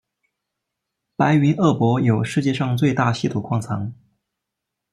[1.15, 3.93] 白云鄂博有世界上最大稀土矿藏。